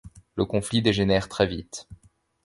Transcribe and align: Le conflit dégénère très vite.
Le 0.35 0.45
conflit 0.45 0.81
dégénère 0.81 1.29
très 1.29 1.45
vite. 1.45 1.87